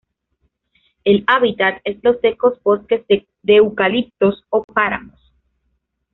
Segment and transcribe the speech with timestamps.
[1.03, 5.19] El hábitat es los secos bosques de eucaliptos o páramos.